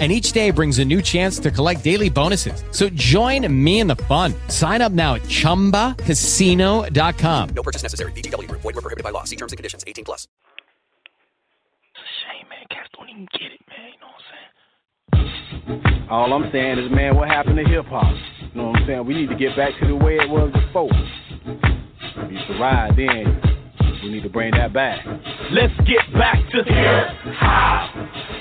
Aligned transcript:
and 0.00 0.10
each 0.10 0.32
day 0.32 0.50
brings 0.50 0.80
a 0.80 0.84
new 0.84 1.00
chance 1.00 1.38
to 1.38 1.52
collect 1.52 1.84
daily 1.84 2.10
bonuses. 2.10 2.64
So 2.72 2.88
join 2.88 3.46
me 3.64 3.78
in 3.78 3.86
the 3.86 3.94
fun. 3.96 4.34
Sign 4.48 4.82
up 4.82 4.90
now 4.90 5.14
at 5.14 5.22
ChumbaCasino.com. 5.22 7.48
No 7.50 7.62
purchase 7.62 7.84
necessary. 7.84 8.10
VGW. 8.12 8.50
Void 8.50 8.64
were 8.64 8.72
prohibited 8.72 9.04
by 9.04 9.10
law. 9.10 9.22
See 9.22 9.36
terms 9.36 9.52
and 9.52 9.56
conditions. 9.56 9.84
18 9.86 10.04
plus. 10.04 10.26
It's 11.94 12.02
a 12.02 12.06
shame, 12.26 12.48
man. 12.48 12.66
Cats 12.70 12.88
don't 12.96 13.08
even 13.08 13.26
get 13.32 13.52
it, 13.52 13.60
man. 13.68 13.92
You 13.92 13.98
know 14.00 14.08
what 14.10 14.22
I'm 15.62 15.82
saying? 15.92 16.08
All 16.10 16.32
I'm 16.32 16.50
saying 16.50 16.78
is, 16.78 16.90
man, 16.90 17.14
what 17.16 17.28
happened 17.28 17.56
to 17.58 17.64
hip 17.64 17.86
hop? 17.86 18.12
You 18.40 18.48
know 18.60 18.70
what 18.70 18.80
I'm 18.80 18.86
saying? 18.86 19.06
We 19.06 19.14
need 19.14 19.28
to 19.28 19.36
get 19.36 19.54
back 19.56 19.78
to 19.80 19.86
the 19.86 19.94
way 19.94 20.16
it 20.16 20.28
was 20.28 20.50
before. 20.52 20.90
We 22.28 22.34
used 22.34 22.46
to 22.48 22.58
ride 22.58 22.96
then. 22.96 23.40
We 24.02 24.10
need 24.10 24.22
to 24.24 24.28
bring 24.28 24.50
that 24.52 24.72
back. 24.72 25.04
Let's 25.50 25.74
get 25.88 26.12
back 26.12 26.38
to 26.50 26.62
hip 26.62 27.08
hop. 27.38 27.94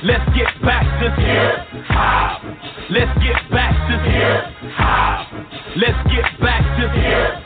Let's 0.06 0.26
get 0.36 0.52
back 0.62 0.84
to 1.00 1.10
hip 1.22 1.86
hop. 1.88 2.44
Let's 2.92 3.18
get 3.24 3.40
back 3.50 3.72
to 3.88 3.96
hip 4.04 4.72
hop. 4.76 5.32
Let's 5.78 5.96
get 6.12 6.42
back 6.42 6.60
to 6.76 6.90
hip 6.92 7.36
hop. 7.36 7.43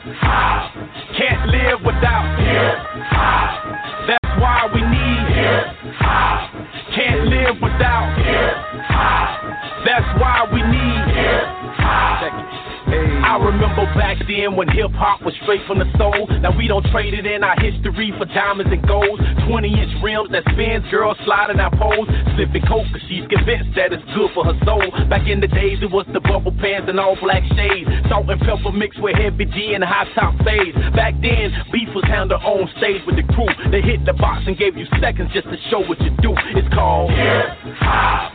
Back 14.08 14.24
then 14.24 14.56
when 14.56 14.72
hip 14.72 14.96
hop 14.96 15.20
was 15.20 15.36
straight 15.44 15.68
from 15.68 15.84
the 15.84 15.90
soul. 16.00 16.32
Now 16.40 16.56
we 16.56 16.72
don't 16.72 16.88
trade 16.96 17.12
it 17.12 17.28
in 17.28 17.44
our 17.44 17.60
history 17.60 18.16
for 18.16 18.24
diamonds 18.24 18.72
and 18.72 18.80
golds. 18.88 19.20
20 19.52 19.68
inch 19.68 19.92
rims 20.00 20.32
that 20.32 20.48
spins, 20.48 20.88
girls 20.88 21.20
sliding 21.28 21.60
our 21.60 21.76
poles. 21.76 22.08
Slipping 22.40 22.64
coke 22.72 22.88
cause 22.88 23.04
she's 23.12 23.28
convinced 23.28 23.76
that 23.76 23.92
it's 23.92 24.08
good 24.16 24.32
for 24.32 24.48
her 24.48 24.56
soul. 24.64 24.88
Back 25.12 25.28
in 25.28 25.44
the 25.44 25.52
days 25.52 25.84
it 25.84 25.92
was 25.92 26.08
the 26.16 26.24
bubble 26.24 26.56
pants 26.56 26.88
and 26.88 27.04
all 27.04 27.20
black 27.20 27.44
shades. 27.52 27.92
Salt-N-Pepa 28.08 28.72
mixed 28.72 29.04
with 29.04 29.20
heavy 29.20 29.44
D 29.44 29.76
and 29.76 29.84
high 29.84 30.08
top 30.16 30.40
fades. 30.40 30.80
Back 30.96 31.20
then, 31.20 31.52
beef 31.76 31.92
was 31.92 32.08
handled 32.08 32.40
on 32.48 32.64
stage 32.80 33.04
with 33.04 33.20
the 33.20 33.28
crew. 33.36 33.52
They 33.76 33.84
hit 33.84 34.08
the 34.08 34.16
box 34.16 34.48
and 34.48 34.56
gave 34.56 34.80
you 34.80 34.88
seconds 35.04 35.36
just 35.36 35.52
to 35.52 35.60
show 35.68 35.84
what 35.84 36.00
you 36.00 36.16
do. 36.24 36.32
It's 36.56 36.72
called 36.72 37.12
hip 37.12 37.76
hop. 37.84 38.32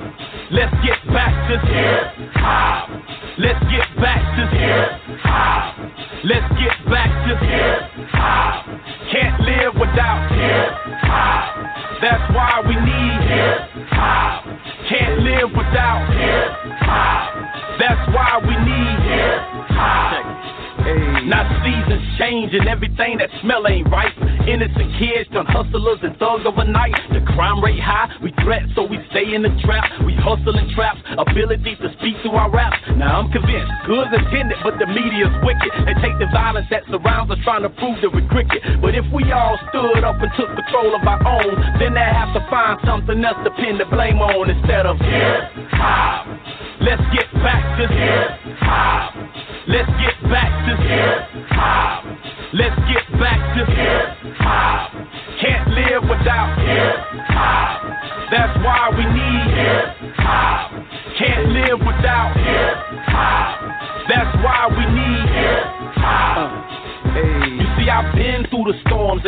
Let's 0.53 0.77
get 0.85 1.01
back 1.09 1.33
to 1.49 1.57
hip 1.65 2.29
hop. 2.37 2.93
Let's 3.41 3.65
get 3.73 3.89
back 3.97 4.21
to 4.37 4.45
hip 4.53 5.17
hop. 5.25 5.72
Let's 6.25 6.49
get 6.61 6.77
back 6.91 7.09
to 7.29 7.37
hip 7.37 8.09
hop. 8.13 8.67
Can't 9.11 9.41
live 9.41 9.75
without 9.75 10.29
hip 10.31 10.73
hop. 11.01 12.01
That's 12.03 12.35
why 12.35 12.61
we 12.69 12.75
need 12.77 13.21
hip 13.33 13.89
hop. 13.89 14.45
Can't 14.89 15.21
live 15.23 15.51
without 15.57 16.05
hip 16.13 16.53
hop. 16.85 17.33
That's 17.81 18.05
why 18.13 18.39
we 18.45 18.53
need 18.53 18.99
hip 19.09 19.41
hop. 19.73 20.12
Now 21.33 21.49
seasons 21.65 22.05
change 22.21 22.53
and 22.53 22.69
everything 22.69 23.17
that 23.17 23.33
smell 23.41 23.65
ain't 23.65 23.89
right. 23.89 24.13
Innocent 24.45 25.01
kids 25.01 25.33
turn 25.33 25.49
hustlers 25.49 25.97
and 26.05 26.13
thugs 26.21 26.45
overnight. 26.45 26.93
The 27.09 27.25
crime 27.33 27.65
rate 27.65 27.81
high, 27.81 28.13
we 28.21 28.37
threat 28.45 28.69
so 28.77 28.85
we 28.85 29.01
stay 29.09 29.33
in 29.33 29.41
the 29.41 29.49
trap. 29.65 29.89
We 30.05 30.13
hustle 30.21 30.53
in 30.61 30.69
traps, 30.77 31.01
ability 31.17 31.81
to 31.81 31.89
speak 31.97 32.21
through 32.21 32.37
our 32.37 32.53
raps. 32.53 32.77
Now 33.01 33.25
I'm 33.25 33.33
convinced, 33.33 33.73
good 33.89 34.13
intended, 34.13 34.61
but 34.61 34.77
the 34.77 34.85
media's 34.85 35.33
wicked. 35.41 35.73
They 35.89 35.97
take 36.05 36.21
the 36.21 36.29
violence 36.37 36.69
that 36.69 36.85
surrounds 36.93 37.33
us 37.33 37.41
trying 37.49 37.65
to 37.65 37.73
prove 37.81 37.97
that 38.05 38.13
we're 38.13 38.29
cricket. 38.29 38.61
But 38.85 38.93
if 38.93 39.09
we 39.09 39.25
all 39.33 39.57
stood 39.73 40.05
up 40.05 40.21
and 40.21 40.29
took 40.37 40.53
control 40.53 40.93
of 40.93 41.01
our 41.01 41.23
own, 41.25 41.81
then 41.81 41.97
they 41.97 42.05
have 42.13 42.37
to 42.37 42.45
find 42.53 42.77
something 42.85 43.17
else 43.25 43.41
to 43.49 43.51
pin 43.57 43.81
the 43.81 43.89
blame 43.89 44.21
on 44.21 44.53
instead 44.53 44.85
of 44.85 45.01
hip 45.01 45.49
hop. 45.81 46.29
Let's 46.85 47.01
get 47.17 47.33
back 47.41 47.65
to 47.81 47.89
hip 47.89 48.61
hop. 48.61 49.17
Let's 49.65 49.89
get 49.97 50.12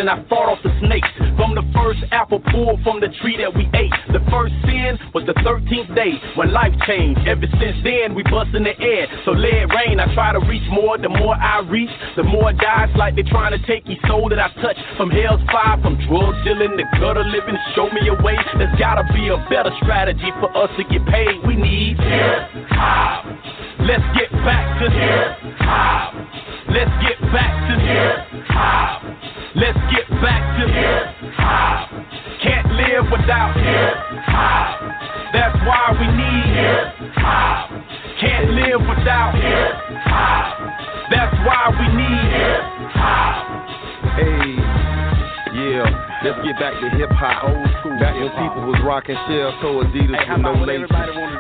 and 0.04 0.12
I 0.12 0.20
fought 0.28 0.52
off 0.52 0.60
the 0.60 0.68
snakes. 0.84 1.08
From 1.40 1.56
the 1.56 1.64
first 1.72 2.04
apple 2.12 2.36
pulled 2.52 2.84
from 2.84 3.00
the 3.00 3.08
tree 3.24 3.40
that 3.40 3.48
we 3.48 3.64
ate. 3.72 3.96
The 4.12 4.20
first 4.28 4.52
sin 4.68 5.00
was 5.16 5.24
the 5.24 5.32
13th 5.40 5.96
day 5.96 6.20
when 6.36 6.52
life 6.52 6.76
changed. 6.84 7.24
Ever 7.24 7.48
since 7.56 7.80
then, 7.80 8.12
we 8.12 8.20
bust 8.28 8.52
in 8.52 8.68
the 8.68 8.76
air. 8.76 9.08
So 9.24 9.32
let 9.32 9.64
it 9.64 9.72
rain. 9.72 9.96
I 10.04 10.12
try 10.12 10.36
to 10.36 10.44
reach 10.44 10.68
more. 10.68 11.00
The 11.00 11.08
more 11.08 11.32
I 11.32 11.64
reach, 11.64 11.88
the 12.20 12.22
more 12.22 12.52
it 12.52 12.60
dies 12.60 12.92
like 13.00 13.16
they're 13.16 13.32
trying 13.32 13.56
to 13.56 13.62
take 13.64 13.88
each 13.88 14.04
soul 14.04 14.28
that 14.28 14.36
I 14.36 14.52
touch. 14.60 14.76
From 15.00 15.08
hell's 15.08 15.40
fire, 15.48 15.80
from 15.80 15.96
drug 16.04 16.36
dealing 16.44 16.76
to 16.76 16.84
gutter 17.00 17.24
living. 17.24 17.56
Show 17.72 17.88
me 17.88 18.04
a 18.12 18.16
way. 18.20 18.36
There's 18.60 18.76
gotta 18.76 19.08
be 19.08 19.32
a 19.32 19.40
better 19.48 19.72
strategy 19.80 20.28
for 20.36 20.52
us 20.52 20.68
to 20.76 20.84
get 20.84 21.00
paid. 21.08 21.40
We 21.48 21.56
need 21.56 21.96
hip 21.96 22.76
hop. 22.76 23.24
Let's 23.80 24.04
get 24.12 24.28
back 24.44 24.68
to 24.84 24.86
hip 24.92 25.64
hop. 25.64 26.12
Let's 26.68 26.92
get 27.00 27.16
back 27.32 27.56
to 27.72 27.74
hip 27.80 28.44
hop. 28.52 29.03
Let's 29.56 29.78
get 29.94 30.10
back 30.20 30.58
to 30.58 30.66
hip 30.66 31.32
hop. 31.38 31.88
Can't 32.42 32.72
live 32.74 33.06
without 33.06 33.54
hip 33.54 33.94
hop. 34.26 34.82
That's 35.32 35.54
why 35.62 35.94
we 35.94 36.06
need 36.10 36.58
hip 36.58 37.14
hop. 37.14 37.70
Can't 38.18 38.50
live 38.50 38.80
without 38.82 39.34
hip 39.38 39.74
hop. 40.10 40.58
That's 41.08 41.36
why 41.46 41.70
we 41.70 41.86
need 41.94 42.26
hip 42.34 42.66
hop. 42.98 43.46
Hey, 44.18 44.58
yeah, 45.54 46.13
let's 46.24 46.40
get 46.40 46.56
back 46.56 46.72
to 46.80 46.88
hip 46.96 47.12
hop. 47.12 47.44
Old 47.44 47.68
school. 47.78 47.92
Back 48.00 48.16
when 48.16 48.32
people 48.32 48.64
was 48.64 48.80
rocking 48.80 49.14
shell 49.28 49.52
toe 49.60 49.84
Adidas 49.84 50.16
with 50.16 50.40
no 50.40 50.56
laces. 50.64 50.88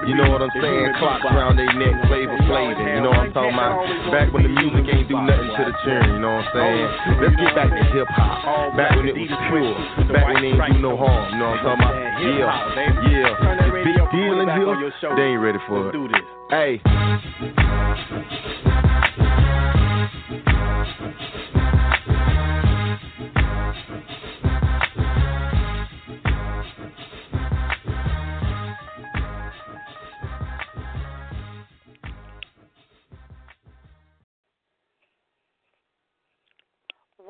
You 0.04 0.14
know 0.14 0.28
what 0.28 0.44
I'm 0.44 0.52
saying? 0.60 0.92
Clocks 1.00 1.24
around 1.24 1.56
their 1.56 1.72
neck, 1.72 1.96
flavor 2.06 2.36
flavor. 2.44 2.84
You 2.84 3.00
know 3.00 3.10
what 3.10 3.26
I'm 3.26 3.32
talking 3.32 3.56
about? 3.56 3.80
Back 4.12 4.28
when 4.30 4.44
the 4.44 4.52
music 4.52 4.84
ain't 4.92 5.08
do 5.08 5.16
nothing 5.16 5.50
to 5.56 5.62
the 5.64 5.74
tune. 5.82 6.14
You 6.14 6.20
know 6.20 6.36
what 6.36 6.52
I'm 6.52 6.60
saying? 6.60 6.86
Let's 7.24 7.36
get 7.40 7.52
back 7.56 7.70
to 7.72 7.82
hip 7.96 8.08
hop. 8.12 8.76
Back 8.76 8.92
when 8.94 9.08
it 9.08 9.16
was 9.16 9.32
pure. 9.48 9.74
Back 10.12 10.28
when 10.28 10.44
they 10.44 10.52
ain't 10.52 10.76
do 10.76 10.84
no 10.84 11.00
harm. 11.00 11.32
You 11.32 11.40
know 11.40 11.56
what 11.56 11.64
I'm 11.64 11.80
talking 11.80 11.80
about? 11.80 12.04
Yeah, 12.20 12.44
yeah. 13.08 13.32
The 13.64 13.72
big 13.82 13.96
deal 14.12 14.36
in 14.44 14.48
here, 14.52 14.68
they 15.16 15.26
ain't 15.32 15.40
ready 15.40 15.58
for 15.66 15.88
it. 15.88 15.96
Hey. 16.52 16.78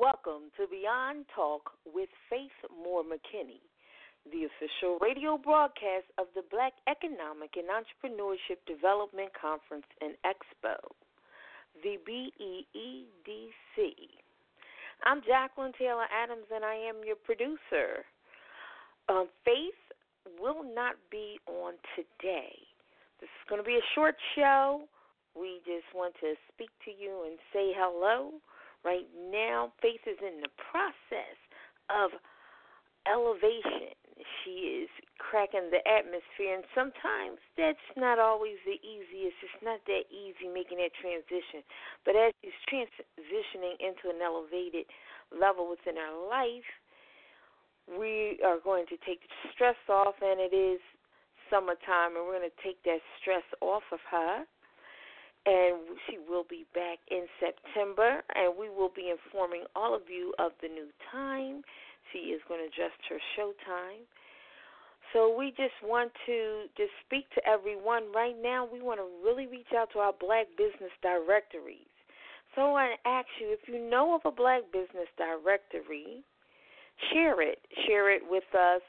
Welcome 0.05 0.53
to 0.61 0.69
Beyond 0.69 1.25
Talk 1.33 1.81
with 1.81 2.13
Faith 2.29 2.53
Moore 2.69 3.01
McKinney, 3.01 3.65
the 4.29 4.45
official 4.45 5.01
radio 5.01 5.33
broadcast 5.33 6.05
of 6.21 6.29
the 6.37 6.45
Black 6.53 6.77
Economic 6.85 7.57
and 7.57 7.65
Entrepreneurship 7.73 8.61
Development 8.69 9.33
Conference 9.33 9.89
and 10.05 10.13
Expo, 10.21 10.77
the 11.81 11.97
BEEDC. 12.05 13.81
I'm 15.09 15.25
Jacqueline 15.25 15.73
Taylor 15.73 16.05
Adams, 16.13 16.53
and 16.53 16.63
I 16.63 16.75
am 16.75 17.01
your 17.01 17.17
producer. 17.17 18.05
Um, 19.09 19.25
Faith 19.41 19.81
will 20.37 20.61
not 20.61 21.01
be 21.09 21.39
on 21.49 21.81
today. 21.97 22.53
This 23.19 23.33
is 23.41 23.49
going 23.49 23.57
to 23.59 23.65
be 23.65 23.81
a 23.81 23.87
short 23.95 24.13
show. 24.35 24.85
We 25.33 25.65
just 25.65 25.89
want 25.95 26.13
to 26.21 26.37
speak 26.53 26.69
to 26.85 26.91
you 26.93 27.25
and 27.25 27.41
say 27.49 27.73
hello. 27.73 28.37
Right 28.85 29.09
now, 29.33 29.73
Faith 29.81 30.05
is 30.05 30.21
in 30.21 30.45
the 30.45 30.53
process 30.69 31.37
of 31.89 32.13
elevation. 33.09 33.97
She 34.45 34.85
is 34.85 34.89
cracking 35.17 35.73
the 35.73 35.81
atmosphere, 35.89 36.55
and 36.55 36.63
sometimes 36.77 37.41
that's 37.57 37.81
not 37.97 38.21
always 38.21 38.61
the 38.63 38.77
easiest. 38.85 39.41
It's 39.41 39.65
not 39.65 39.81
that 39.89 40.05
easy 40.13 40.47
making 40.47 40.77
that 40.79 40.93
transition. 41.01 41.65
But 42.05 42.15
as 42.15 42.31
she's 42.45 42.53
transitioning 42.69 43.75
into 43.81 44.13
an 44.13 44.21
elevated 44.21 44.85
level 45.33 45.65
within 45.65 45.97
her 45.97 46.15
life, 46.29 46.69
we 47.89 48.39
are 48.45 48.61
going 48.63 48.85
to 48.87 48.97
take 49.01 49.21
the 49.21 49.33
stress 49.53 49.81
off, 49.89 50.15
and 50.21 50.39
it 50.39 50.53
is 50.53 50.79
summertime, 51.49 52.15
and 52.15 52.25
we're 52.25 52.37
going 52.39 52.49
to 52.49 52.61
take 52.63 52.81
that 52.85 53.01
stress 53.21 53.45
off 53.61 53.83
of 53.91 53.99
her. 54.09 54.45
And 55.45 55.97
she 56.09 56.17
will 56.17 56.45
be 56.49 56.65
back 56.73 56.97
in 57.11 57.25
September, 57.39 58.23
and 58.33 58.57
we 58.57 58.69
will 58.69 58.89
be 58.89 59.13
informing 59.13 59.63
all 59.75 59.93
of 59.93 60.09
you 60.09 60.33
of 60.39 60.51
the 60.61 60.67
new 60.67 60.89
time. 61.11 61.61
She 62.11 62.33
is 62.33 62.41
going 62.47 62.61
to 62.61 62.65
adjust 62.65 62.97
her 63.09 63.19
show 63.35 63.53
time. 63.65 64.09
So 65.13 65.35
we 65.37 65.51
just 65.51 65.77
want 65.83 66.11
to 66.25 66.65
just 66.75 66.91
speak 67.05 67.29
to 67.35 67.41
everyone 67.47 68.11
right 68.13 68.35
now. 68.41 68.67
We 68.71 68.81
want 68.81 68.99
to 68.99 69.07
really 69.23 69.45
reach 69.45 69.69
out 69.77 69.89
to 69.93 69.99
our 69.99 70.13
black 70.19 70.47
business 70.57 70.91
directories. 71.01 71.87
So 72.55 72.61
I 72.61 72.71
want 72.71 72.91
to 73.03 73.09
ask 73.09 73.27
you 73.39 73.53
if 73.53 73.67
you 73.67 73.79
know 73.89 74.15
of 74.15 74.21
a 74.25 74.35
black 74.35 74.63
business 74.73 75.07
directory, 75.17 76.23
share 77.13 77.41
it. 77.41 77.59
Share 77.85 78.11
it 78.11 78.23
with 78.27 78.43
us 78.53 78.81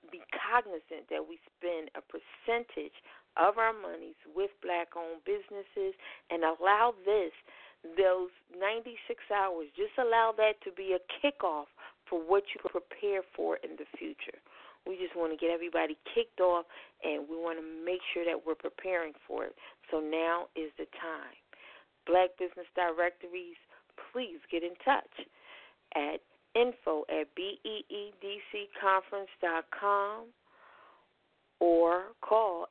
be 0.09 0.23
cognizant 0.31 1.11
that 1.11 1.27
we 1.27 1.43
spend 1.59 1.91
a 1.99 2.03
percentage 2.07 2.95
of 3.37 3.59
our 3.59 3.75
monies 3.75 4.19
with 4.35 4.51
black 4.63 4.95
owned 4.97 5.23
businesses 5.27 5.95
and 6.31 6.47
allow 6.47 6.95
this 7.05 7.35
those 7.97 8.29
96 8.53 8.93
hours, 9.33 9.67
just 9.73 9.97
allow 9.97 10.35
that 10.37 10.61
to 10.65 10.71
be 10.73 10.93
a 10.93 11.01
kickoff 11.17 11.65
for 12.05 12.21
what 12.21 12.45
you 12.53 12.61
prepare 12.69 13.23
for 13.35 13.57
in 13.65 13.71
the 13.81 13.89
future. 13.97 14.37
We 14.91 14.99
just 14.99 15.15
want 15.15 15.31
to 15.31 15.39
get 15.39 15.55
everybody 15.55 15.95
kicked 16.11 16.43
off 16.43 16.67
and 17.07 17.31
we 17.31 17.39
want 17.39 17.63
to 17.63 17.67
make 17.87 18.03
sure 18.11 18.27
that 18.27 18.35
we're 18.35 18.59
preparing 18.59 19.15
for 19.23 19.47
it. 19.47 19.55
So 19.95 20.03
now 20.03 20.51
is 20.59 20.75
the 20.83 20.91
time. 20.99 21.39
Black 22.11 22.35
Business 22.43 22.67
Directories, 22.75 23.55
please 24.11 24.43
get 24.51 24.67
in 24.67 24.75
touch 24.83 25.15
at 25.95 26.19
info 26.59 27.07
at 27.07 27.31
beedconference.com 27.39 30.35
or 31.61 32.07
call 32.21 32.67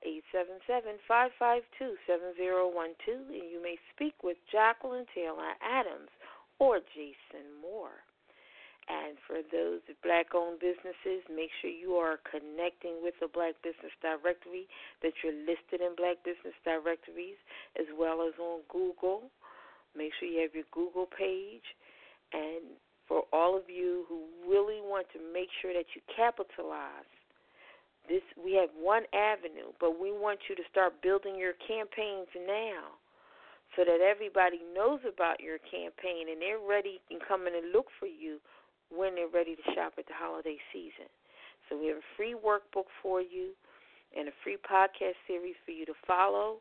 877-552-7012 1.08 2.84
and 3.08 3.48
you 3.48 3.64
may 3.64 3.78
speak 3.96 4.16
with 4.24 4.36
Jacqueline 4.52 5.06
Taylor 5.16 5.56
Adams 5.64 6.12
or 6.60 6.80
Jason 6.94 7.48
Moore. 7.62 8.04
And 8.90 9.22
for 9.30 9.46
those 9.54 9.86
black-owned 10.02 10.60
businesses, 10.60 11.22
make 11.30 11.54
sure 11.62 11.70
you 11.70 11.94
are 11.94 12.18
connecting 12.26 12.98
with 13.06 13.14
a 13.22 13.30
Black 13.30 13.54
Business 13.62 13.94
Directory, 14.02 14.66
that 15.06 15.14
you're 15.22 15.46
listed 15.46 15.86
in 15.86 15.94
Black 15.94 16.18
Business 16.26 16.58
Directories, 16.66 17.38
as 17.78 17.86
well 17.94 18.26
as 18.26 18.34
on 18.42 18.66
Google. 18.66 19.30
Make 19.94 20.10
sure 20.18 20.28
you 20.28 20.42
have 20.42 20.58
your 20.58 20.66
Google 20.74 21.06
page. 21.06 21.66
And 22.34 22.74
for 23.06 23.30
all 23.32 23.54
of 23.56 23.70
you 23.70 24.10
who 24.10 24.26
really 24.50 24.82
want 24.82 25.06
to 25.14 25.20
make 25.22 25.50
sure 25.62 25.74
that 25.74 25.94
you 25.94 26.02
capitalize 26.10 27.10
this 28.10 28.26
we 28.34 28.58
have 28.58 28.74
one 28.74 29.06
avenue, 29.14 29.70
but 29.80 30.02
we 30.02 30.10
want 30.10 30.40
you 30.50 30.56
to 30.58 30.66
start 30.72 30.98
building 31.06 31.38
your 31.38 31.54
campaigns 31.62 32.28
now 32.34 32.98
so 33.78 33.86
that 33.86 34.02
everybody 34.02 34.60
knows 34.74 35.00
about 35.06 35.40
your 35.40 35.62
campaign 35.62 36.26
and 36.34 36.42
they're 36.42 36.58
ready 36.58 37.00
and 37.14 37.22
coming 37.22 37.54
to 37.54 37.62
look 37.70 37.86
for 38.00 38.10
you 38.10 38.42
when 38.90 39.16
they're 39.16 39.32
ready 39.32 39.56
to 39.56 39.66
shop 39.74 39.94
at 39.98 40.06
the 40.06 40.18
holiday 40.18 40.58
season. 40.74 41.10
So 41.70 41.78
we 41.78 41.88
have 41.88 42.02
a 42.02 42.12
free 42.18 42.34
workbook 42.34 42.90
for 43.02 43.22
you 43.22 43.54
and 44.18 44.28
a 44.28 44.36
free 44.44 44.58
podcast 44.58 45.18
series 45.28 45.56
for 45.66 45.72
you 45.72 45.86
to 45.86 45.94
follow 46.08 46.58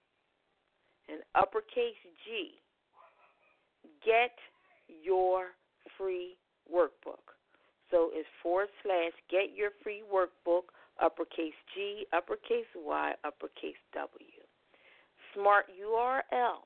and 1.09 1.19
uppercase 1.35 1.99
G. 2.25 2.51
Get 4.05 4.35
your 5.03 5.47
free 5.97 6.35
workbook. 6.71 7.33
So 7.89 8.09
it's 8.13 8.27
forward 8.41 8.69
slash 8.83 9.11
get 9.29 9.55
your 9.55 9.71
free 9.83 10.03
workbook, 10.13 10.71
uppercase 11.01 11.57
G, 11.75 12.05
uppercase 12.13 12.69
Y, 12.75 13.13
uppercase 13.25 13.81
W. 13.93 14.27
SmartURL 15.35 16.63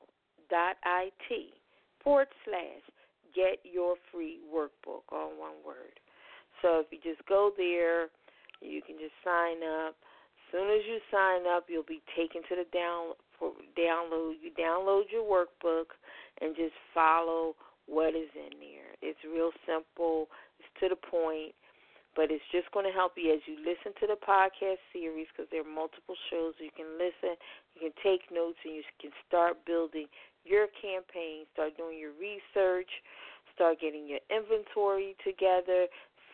dot 0.50 0.76
IT 0.86 1.54
forward 2.06 2.30
slash 2.46 2.86
get 3.36 3.60
your 3.66 3.96
free 4.14 4.40
workbook, 4.48 5.04
all 5.12 5.34
one 5.36 5.60
word. 5.66 6.00
So 6.62 6.80
if 6.80 6.88
you 6.94 7.00
just 7.04 7.28
go 7.28 7.52
there, 7.58 8.08
you 8.62 8.82
can 8.82 8.96
just 8.96 9.18
sign 9.26 9.60
up. 9.60 9.98
As 9.98 10.46
soon 10.54 10.72
as 10.72 10.86
you 10.88 11.04
sign 11.12 11.44
up, 11.50 11.66
you'll 11.68 11.84
be 11.84 12.02
taken 12.16 12.42
to 12.48 12.56
the 12.56 12.70
down 12.72 13.20
for 13.38 13.52
download. 13.76 14.40
You 14.40 14.56
download 14.56 15.12
your 15.12 15.28
workbook 15.28 15.92
and 16.40 16.56
just 16.56 16.78
follow 16.94 17.56
what 17.88 18.16
is 18.16 18.32
in 18.38 18.56
there. 18.62 18.96
It's 19.02 19.20
real 19.26 19.52
simple. 19.68 20.30
It's 20.62 20.72
to 20.80 20.88
the 20.88 20.96
point, 20.96 21.52
but 22.16 22.32
it's 22.32 22.46
just 22.56 22.72
going 22.72 22.88
to 22.88 22.96
help 22.96 23.20
you 23.20 23.34
as 23.34 23.44
you 23.46 23.60
listen 23.60 23.92
to 24.00 24.08
the 24.08 24.20
podcast 24.22 24.80
series 24.94 25.28
because 25.34 25.50
there 25.52 25.62
are 25.62 25.68
multiple 25.68 26.16
shows. 26.32 26.56
You 26.62 26.72
can 26.72 26.96
listen, 26.96 27.36
you 27.76 27.92
can 27.92 27.96
take 28.00 28.24
notes, 28.32 28.62
and 28.64 28.80
you 28.80 28.84
can 29.02 29.12
start 29.28 29.60
building 29.68 30.08
your 30.46 30.68
campaign. 30.80 31.50
Start 31.54 31.76
doing 31.76 31.98
your 32.00 32.14
research. 32.16 32.90
Start 33.54 33.82
getting 33.82 34.08
your 34.08 34.24
inventory 34.30 35.16
together. 35.26 35.90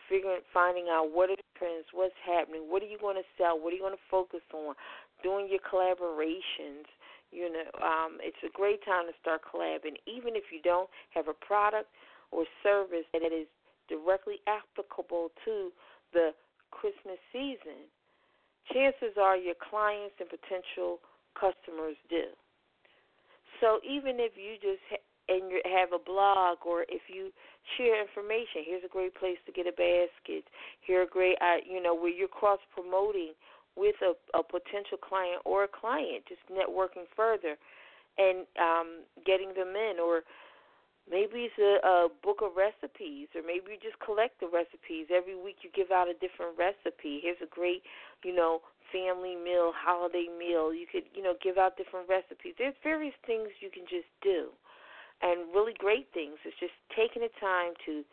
Figuring, 0.08 0.44
finding 0.52 0.86
out 0.92 1.08
what 1.10 1.30
are 1.30 1.36
the 1.36 1.52
trends, 1.56 1.86
what's 1.94 2.18
happening, 2.20 2.68
what 2.68 2.82
are 2.82 2.90
you 2.90 2.98
going 2.98 3.16
to 3.16 3.24
sell, 3.38 3.56
what 3.56 3.72
are 3.72 3.76
you 3.76 3.80
going 3.80 3.96
to 3.96 4.10
focus 4.10 4.44
on, 4.52 4.74
doing 5.22 5.48
your 5.48 5.62
collaborations, 5.62 6.84
you 7.32 7.48
know, 7.48 7.64
um, 7.80 8.20
it's 8.20 8.36
a 8.44 8.52
great 8.52 8.84
time 8.84 9.08
to 9.08 9.14
start 9.22 9.40
collabing. 9.40 9.96
Even 10.04 10.36
if 10.36 10.52
you 10.52 10.60
don't 10.60 10.90
have 11.16 11.28
a 11.28 11.32
product 11.32 11.88
or 12.30 12.44
service 12.62 13.08
that 13.14 13.32
is 13.32 13.48
directly 13.88 14.44
applicable 14.44 15.32
to 15.46 15.72
the 16.12 16.36
Christmas 16.70 17.16
season, 17.32 17.88
chances 18.68 19.16
are 19.16 19.36
your 19.36 19.56
clients 19.56 20.14
and 20.20 20.28
potential 20.28 21.00
customers 21.32 21.96
do. 22.10 22.36
So 23.62 23.78
even 23.86 24.18
if 24.18 24.34
you 24.34 24.58
just 24.58 24.82
ha- 24.90 25.06
and 25.30 25.48
you 25.48 25.62
have 25.64 25.94
a 25.94 26.02
blog 26.02 26.66
or 26.66 26.82
if 26.90 27.06
you 27.06 27.30
share 27.78 28.02
information, 28.02 28.66
here's 28.66 28.82
a 28.84 28.90
great 28.90 29.14
place 29.14 29.38
to 29.46 29.52
get 29.54 29.70
a 29.70 29.72
basket. 29.72 30.44
Here 30.82 31.02
a 31.02 31.06
great, 31.06 31.38
uh, 31.40 31.62
you 31.62 31.80
know, 31.80 31.94
where 31.94 32.10
you're 32.10 32.26
cross 32.26 32.58
promoting 32.74 33.32
with 33.78 33.94
a, 34.02 34.12
a 34.36 34.42
potential 34.42 34.98
client 34.98 35.40
or 35.46 35.64
a 35.64 35.70
client, 35.70 36.26
just 36.26 36.42
networking 36.50 37.06
further 37.14 37.54
and 38.18 38.44
um, 38.60 39.06
getting 39.24 39.54
them 39.54 39.72
in, 39.78 39.96
or 40.02 40.20
maybe 41.08 41.48
it's 41.48 41.56
a, 41.56 41.80
a 41.86 42.08
book 42.20 42.42
of 42.42 42.52
recipes, 42.58 43.30
or 43.32 43.40
maybe 43.40 43.72
you 43.72 43.80
just 43.80 43.96
collect 44.04 44.36
the 44.40 44.50
recipes. 44.50 45.08
Every 45.08 45.38
week 45.38 45.62
you 45.62 45.70
give 45.72 45.94
out 45.94 46.10
a 46.10 46.18
different 46.20 46.58
recipe. 46.58 47.22
Here's 47.22 47.40
a 47.40 47.48
great, 47.48 47.80
you 48.26 48.34
know, 48.34 48.60
family 48.92 49.34
meal, 49.34 49.72
holiday 49.74 50.28
meal. 50.28 50.72
You 50.72 50.86
could, 50.86 51.04
you 51.16 51.22
know, 51.22 51.34
give 51.42 51.56
out 51.56 51.76
different 51.76 52.08
recipes. 52.08 52.54
There's 52.58 52.76
various 52.84 53.16
things 53.26 53.48
you 53.60 53.70
can 53.72 53.84
just 53.88 54.08
do, 54.22 54.52
and 55.22 55.48
really 55.54 55.74
great 55.78 56.08
things. 56.12 56.36
It's 56.44 56.58
just 56.60 56.76
taking 56.94 57.22
the 57.22 57.32
time 57.40 57.72
to 57.88 58.04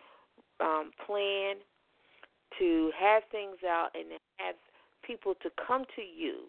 um, 0.63 0.91
plan, 1.05 1.59
to 2.57 2.91
have 2.98 3.24
things 3.31 3.59
out, 3.67 3.91
and 3.93 4.17
have 4.39 4.55
people 5.05 5.36
to 5.43 5.50
come 5.59 5.83
to 5.95 6.01
you 6.01 6.48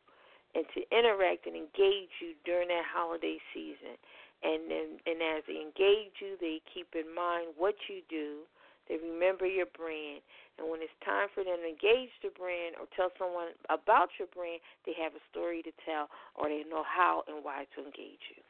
and 0.54 0.66
to 0.74 0.82
interact 0.90 1.46
and 1.46 1.54
engage 1.54 2.10
you 2.18 2.34
during 2.44 2.68
that 2.68 2.86
holiday 2.86 3.38
season. 3.54 3.94
And 4.42 4.70
then, 4.70 4.88
and 5.06 5.20
as 5.22 5.44
they 5.46 5.60
engage 5.60 6.16
you, 6.18 6.34
they 6.40 6.60
keep 6.72 6.88
in 6.94 7.14
mind 7.14 7.54
what 7.56 7.74
you 7.88 8.00
do. 8.08 8.48
They 8.90 8.98
remember 8.98 9.46
your 9.46 9.70
brand. 9.70 10.18
And 10.58 10.66
when 10.66 10.82
it's 10.82 10.92
time 11.06 11.30
for 11.30 11.46
them 11.46 11.62
to 11.62 11.68
engage 11.70 12.10
the 12.26 12.34
brand 12.34 12.74
or 12.74 12.90
tell 12.98 13.14
someone 13.14 13.54
about 13.70 14.10
your 14.18 14.26
brand, 14.34 14.58
they 14.82 14.98
have 14.98 15.14
a 15.14 15.22
story 15.30 15.62
to 15.62 15.70
tell 15.86 16.10
or 16.34 16.50
they 16.50 16.66
know 16.66 16.82
how 16.82 17.22
and 17.30 17.46
why 17.46 17.70
to 17.78 17.86
engage 17.86 18.26
you. 18.34 18.42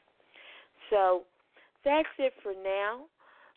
So 0.89 1.29
that's 1.85 2.09
it 2.17 2.33
for 2.43 2.57
now. 2.57 3.05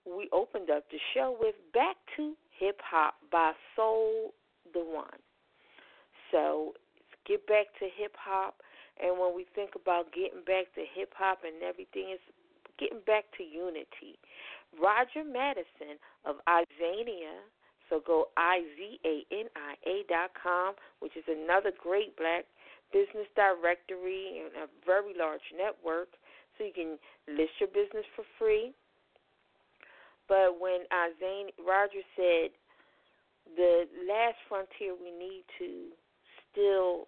We 0.04 0.28
opened 0.36 0.70
up 0.70 0.84
the 0.92 1.00
show 1.16 1.32
with 1.40 1.56
Back 1.74 1.96
to 2.20 2.36
Hip 2.60 2.84
Hop 2.84 3.16
by 3.32 3.56
Soul 3.80 4.36
the 4.76 4.84
One. 4.84 5.24
So 6.32 6.74
get 7.26 7.48
back 7.48 7.72
to 7.80 7.88
hip 7.88 8.16
hop. 8.20 8.60
And 9.02 9.18
when 9.18 9.34
we 9.34 9.48
think 9.56 9.72
about 9.80 10.12
getting 10.14 10.44
back 10.46 10.70
to 10.76 10.84
hip 10.94 11.14
hop 11.16 11.42
and 11.48 11.64
everything, 11.64 12.14
it's 12.14 12.28
getting 12.80 13.02
back 13.06 13.26
to 13.38 13.44
unity. 13.44 14.18
Roger 14.82 15.24
Madison 15.24 16.02
of 16.26 16.38
Izania, 16.48 17.46
so 17.90 18.02
go 18.06 18.30
I 18.38 18.62
Z 18.78 19.00
A 19.06 19.26
N 19.32 19.48
I 19.56 19.76
A 19.88 20.04
dot 20.10 20.32
com, 20.42 20.74
which 21.00 21.16
is 21.16 21.24
another 21.28 21.72
great 21.78 22.18
black 22.18 22.46
business 22.92 23.28
directory 23.36 24.42
and 24.42 24.64
a 24.64 24.68
very 24.86 25.14
large 25.18 25.46
network, 25.56 26.10
so 26.58 26.64
you 26.64 26.74
can 26.74 26.98
list 27.28 27.52
your 27.60 27.70
business 27.70 28.06
for 28.16 28.26
free. 28.40 28.74
But 30.28 30.60
when 30.60 30.86
Izania, 30.90 31.52
Roger 31.68 32.02
said, 32.16 32.52
the 33.56 33.86
last 34.08 34.38
frontier 34.48 34.96
we 34.96 35.12
need 35.12 35.44
to 35.60 35.90
still 36.52 37.08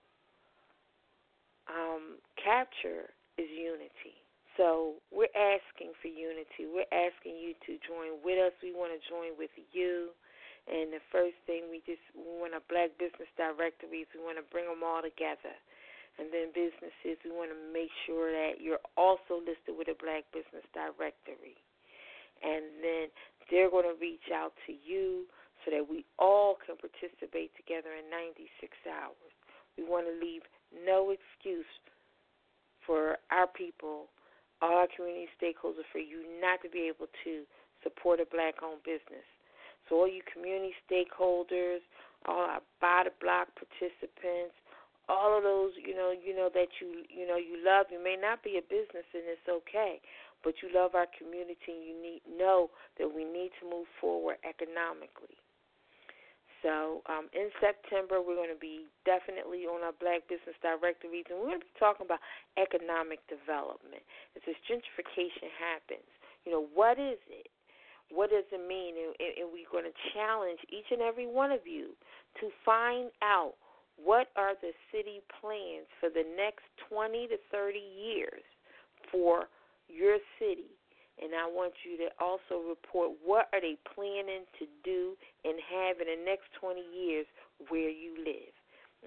um, 1.69 2.17
capture 2.43 3.09
is 3.37 3.47
unity. 3.49 4.17
So 4.55 4.99
we're 5.11 5.33
asking 5.35 5.91
for 5.99 6.07
unity. 6.07 6.63
We're 6.63 6.89
asking 6.91 7.35
you 7.35 7.55
to 7.67 7.75
join 7.83 8.23
with 8.23 8.39
us. 8.39 8.55
We 8.63 8.71
want 8.71 8.95
to 8.95 9.01
join 9.03 9.35
with 9.35 9.51
you. 9.75 10.15
And 10.65 10.89
the 10.89 11.03
first 11.11 11.37
thing 11.45 11.69
we 11.69 11.83
just 11.85 12.01
we 12.15 12.25
want 12.41 12.57
a 12.57 12.63
black 12.71 12.95
business 12.97 13.29
directories. 13.37 14.09
We 14.15 14.23
want 14.23 14.39
to 14.39 14.47
bring 14.49 14.65
them 14.65 14.81
all 14.81 15.03
together. 15.03 15.53
And 16.15 16.31
then 16.31 16.55
businesses, 16.55 17.19
we 17.27 17.35
want 17.35 17.51
to 17.51 17.59
make 17.75 17.91
sure 18.07 18.31
that 18.31 18.63
you're 18.63 18.81
also 18.95 19.43
listed 19.43 19.75
with 19.75 19.91
a 19.91 19.97
black 19.99 20.23
business 20.31 20.63
directory. 20.71 21.59
And 22.39 22.79
then 22.79 23.11
they're 23.51 23.69
going 23.69 23.87
to 23.87 23.99
reach 23.99 24.31
out 24.31 24.55
to 24.65 24.71
you 24.71 25.27
so 25.63 25.75
that 25.75 25.83
we 25.83 26.07
all 26.15 26.55
can 26.63 26.79
participate 26.79 27.51
together 27.59 27.91
in 27.91 28.07
96 28.07 28.47
hours. 28.87 29.35
We 29.75 29.83
want 29.83 30.07
to 30.07 30.15
leave 30.15 30.47
no 30.71 31.11
excuse 31.11 31.67
for 32.87 33.17
our 33.27 33.47
people, 33.47 34.07
all 34.65 34.81
our 34.81 34.89
community 34.89 35.29
stakeholders, 35.37 35.85
for 35.93 36.01
you 36.01 36.25
not 36.41 36.57
to 36.65 36.69
be 36.73 36.89
able 36.89 37.05
to 37.21 37.45
support 37.85 38.17
a 38.17 38.25
black 38.25 38.65
owned 38.65 38.81
business. 38.81 39.25
So 39.85 40.01
all 40.01 40.09
you 40.09 40.25
community 40.25 40.73
stakeholders, 40.89 41.85
all 42.25 42.49
our 42.49 42.65
the 43.05 43.13
block 43.21 43.53
participants, 43.53 44.57
all 45.05 45.37
of 45.37 45.45
those, 45.45 45.77
you 45.77 45.93
know, 45.93 46.09
you 46.09 46.33
know 46.33 46.49
that 46.49 46.81
you 46.81 47.05
you 47.05 47.29
know 47.29 47.37
you 47.37 47.61
love. 47.61 47.93
You 47.93 48.01
may 48.01 48.17
not 48.17 48.41
be 48.41 48.57
a 48.57 48.65
business 48.65 49.05
and 49.13 49.29
it's 49.29 49.45
okay, 49.45 50.01
but 50.41 50.57
you 50.65 50.73
love 50.73 50.97
our 50.97 51.05
community 51.13 51.69
and 51.69 51.85
you 51.85 51.93
need 51.93 52.25
know 52.25 52.73
that 52.97 53.05
we 53.05 53.21
need 53.21 53.53
to 53.61 53.69
move 53.69 53.85
forward 54.01 54.41
economically. 54.41 55.37
So 56.65 57.05
um, 57.05 57.29
in 57.37 57.53
September, 57.61 58.25
we're 58.25 58.41
going 58.41 58.49
to 58.49 58.57
be 58.57 58.89
definitely 59.05 59.69
on 59.69 59.85
our 59.85 59.93
Black 60.01 60.25
Business 60.25 60.57
Directories, 60.65 61.29
and 61.29 61.37
we're 61.37 61.53
going 61.53 61.61
to 61.61 61.69
be 61.69 61.77
talking 61.77 62.09
about 62.09 62.17
economic 62.57 63.21
development. 63.29 64.01
As 64.33 64.41
this 64.49 64.57
gentrification 64.65 65.53
happens, 65.53 66.09
you 66.41 66.49
know, 66.49 66.65
what 66.73 66.97
is 66.97 67.21
it? 67.29 67.53
What 68.09 68.33
does 68.33 68.49
it 68.49 68.65
mean? 68.65 68.97
And, 68.97 69.13
and 69.21 69.53
we're 69.53 69.69
going 69.69 69.85
to 69.85 69.93
challenge 70.17 70.57
each 70.73 70.89
and 70.89 71.05
every 71.05 71.29
one 71.29 71.53
of 71.53 71.69
you 71.69 71.93
to 72.41 72.49
find 72.65 73.13
out 73.21 73.53
what 74.01 74.33
are 74.33 74.57
the 74.57 74.73
city 74.89 75.21
plans 75.37 75.85
for 76.01 76.09
the 76.09 76.25
next 76.33 76.65
20 76.89 77.29
to 77.29 77.37
30 77.53 77.77
years 77.77 78.41
for 79.13 79.53
your 79.85 80.17
city 80.41 80.73
and 81.21 81.31
I 81.31 81.47
want 81.47 81.73
you 81.87 81.95
to 82.03 82.11
also 82.19 82.59
report 82.67 83.15
what 83.23 83.47
are 83.55 83.61
they 83.61 83.79
planning 83.95 84.43
to 84.59 84.65
do 84.83 85.15
and 85.47 85.55
have 85.63 86.03
in 86.03 86.07
the 86.11 86.21
next 86.23 86.51
20 86.59 86.83
years 86.91 87.25
where 87.69 87.89
you 87.89 88.19
live. 88.19 88.53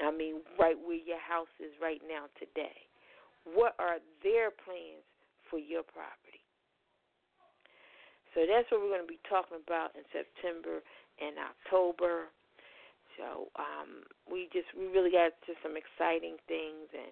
I 0.00 0.14
mean, 0.14 0.40
right 0.56 0.78
where 0.78 0.96
your 0.96 1.20
house 1.20 1.50
is 1.58 1.74
right 1.82 2.00
now 2.06 2.30
today. 2.38 2.86
What 3.44 3.74
are 3.78 3.98
their 4.22 4.54
plans 4.54 5.04
for 5.50 5.58
your 5.58 5.82
property? 5.82 6.44
So 8.32 8.46
that's 8.46 8.70
what 8.70 8.80
we're 8.80 8.94
going 8.94 9.04
to 9.04 9.10
be 9.10 9.20
talking 9.26 9.58
about 9.58 9.96
in 9.98 10.06
September 10.14 10.84
and 11.18 11.34
October. 11.42 12.30
So 13.18 13.50
um, 13.58 14.06
we 14.30 14.46
just 14.54 14.70
we 14.78 14.86
really 14.86 15.10
got 15.10 15.34
to 15.50 15.52
some 15.58 15.74
exciting 15.74 16.38
things 16.46 16.86
and 16.94 17.10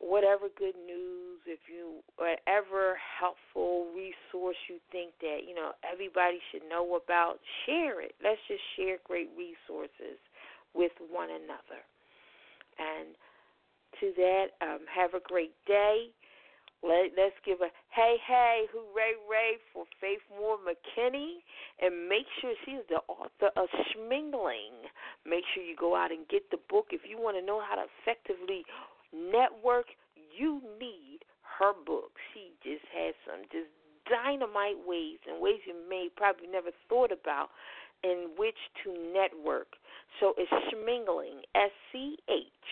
whatever 0.00 0.48
good 0.58 0.76
news, 0.86 1.40
if 1.46 1.60
you 1.68 2.00
whatever 2.16 2.96
helpful 2.98 3.86
resource 3.94 4.56
you 4.68 4.78
think 4.90 5.12
that 5.20 5.46
you 5.46 5.54
know 5.54 5.72
everybody 5.84 6.38
should 6.50 6.62
know 6.68 6.96
about, 6.96 7.38
share 7.66 8.00
it. 8.00 8.14
Let's 8.22 8.40
just 8.48 8.62
share 8.76 8.98
great 9.04 9.30
resources 9.36 10.18
with 10.74 10.92
one 11.10 11.30
another. 11.30 11.82
And 12.78 13.14
to 14.00 14.12
that, 14.16 14.46
um, 14.60 14.80
have 14.90 15.14
a 15.14 15.22
great 15.22 15.54
day. 15.66 16.10
Let, 16.82 17.16
let's 17.16 17.38
give 17.46 17.62
a 17.62 17.72
hey, 17.94 18.16
hey, 18.26 18.66
hooray, 18.68 19.16
ray 19.24 19.56
for 19.72 19.84
Faith 20.00 20.20
Moore 20.36 20.58
McKinney. 20.60 21.40
And 21.80 22.08
make 22.08 22.26
sure 22.40 22.52
she's 22.66 22.84
the 22.90 23.00
author 23.08 23.48
of 23.56 23.68
Schmingling. 23.88 24.84
Make 25.24 25.44
sure 25.54 25.64
you 25.64 25.76
go 25.78 25.96
out 25.96 26.10
and 26.10 26.28
get 26.28 26.50
the 26.50 26.58
book 26.68 26.88
if 26.90 27.02
you 27.08 27.16
want 27.16 27.38
to 27.38 27.44
know 27.44 27.62
how 27.62 27.76
to 27.76 27.86
effectively 28.02 28.64
network, 29.14 29.86
you 30.36 30.60
need 30.80 31.20
her 31.58 31.72
book. 31.86 32.12
She 32.32 32.50
just 32.62 32.84
has 32.90 33.14
some 33.26 33.46
just 33.52 33.70
dynamite 34.10 34.80
ways 34.86 35.18
and 35.28 35.40
ways 35.40 35.60
you 35.66 35.74
may 35.88 36.08
probably 36.14 36.46
never 36.48 36.70
thought 36.88 37.12
about 37.12 37.48
in 38.02 38.28
which 38.36 38.58
to 38.84 38.92
network. 39.12 39.78
So 40.20 40.34
it's 40.36 40.52
schmingling, 40.70 41.42
S 41.54 41.72
C 41.92 42.16
H 42.28 42.68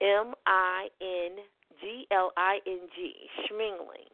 M 0.00 0.34
I 0.46 0.88
N 1.00 1.42
G 1.80 2.06
L 2.12 2.30
I 2.36 2.58
N 2.66 2.86
G, 2.94 3.12
schmingling. 3.46 4.12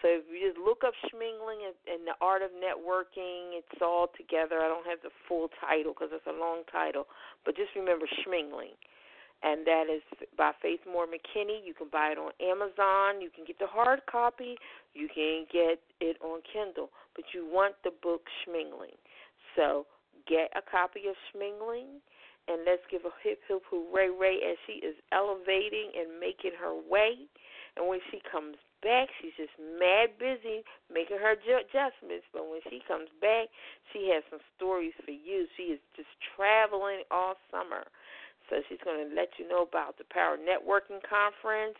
So 0.00 0.06
if 0.06 0.30
you 0.30 0.46
just 0.46 0.62
look 0.62 0.86
up 0.86 0.94
schmingling 1.10 1.66
and, 1.66 2.06
the 2.06 2.14
art 2.22 2.42
of 2.42 2.54
networking, 2.54 3.58
it's 3.58 3.82
all 3.82 4.06
together. 4.14 4.62
I 4.62 4.70
don't 4.70 4.86
have 4.86 5.02
the 5.02 5.10
full 5.26 5.50
title 5.58 5.90
because 5.90 6.14
it's 6.14 6.26
a 6.30 6.38
long 6.38 6.62
title, 6.70 7.10
but 7.44 7.56
just 7.56 7.74
remember 7.74 8.06
schmingling 8.22 8.78
and 9.42 9.66
that 9.66 9.84
is 9.86 10.02
by 10.36 10.52
Faith 10.60 10.80
Moore 10.90 11.06
McKinney. 11.06 11.62
You 11.64 11.74
can 11.74 11.88
buy 11.90 12.14
it 12.14 12.18
on 12.18 12.32
Amazon. 12.42 13.22
You 13.22 13.30
can 13.30 13.44
get 13.46 13.58
the 13.58 13.70
hard 13.70 14.00
copy. 14.10 14.56
You 14.94 15.08
can 15.12 15.46
get 15.52 15.78
it 16.00 16.16
on 16.22 16.40
Kindle, 16.52 16.90
but 17.14 17.24
you 17.32 17.46
want 17.46 17.74
the 17.84 17.90
book 18.02 18.22
Schmingling. 18.42 18.98
So 19.54 19.86
get 20.26 20.50
a 20.58 20.62
copy 20.62 21.06
of 21.06 21.14
Schmingling, 21.30 22.02
and 22.48 22.66
let's 22.66 22.82
give 22.90 23.06
a 23.06 23.14
hip 23.22 23.38
hip 23.46 23.62
hooray 23.70 24.10
ray 24.10 24.42
as 24.42 24.58
she 24.66 24.82
is 24.82 24.96
elevating 25.12 25.94
and 25.94 26.18
making 26.18 26.58
her 26.58 26.74
way. 26.74 27.14
And 27.76 27.86
when 27.86 28.00
she 28.10 28.18
comes 28.26 28.58
back, 28.82 29.06
she's 29.22 29.34
just 29.38 29.54
mad 29.58 30.18
busy 30.18 30.66
making 30.90 31.22
her 31.22 31.38
adjustments. 31.38 32.26
But 32.34 32.50
when 32.50 32.58
she 32.66 32.82
comes 32.90 33.06
back, 33.22 33.46
she 33.94 34.10
has 34.10 34.26
some 34.30 34.42
stories 34.58 34.98
for 35.06 35.14
you. 35.14 35.46
She 35.54 35.78
is 35.78 35.80
just 35.94 36.10
traveling 36.34 37.06
all 37.14 37.38
summer 37.54 37.86
so 38.48 38.60
she's 38.68 38.80
going 38.84 39.00
to 39.00 39.14
let 39.14 39.28
you 39.38 39.48
know 39.48 39.62
about 39.62 39.98
the 39.98 40.04
Power 40.10 40.36
Networking 40.36 41.00
Conference 41.04 41.76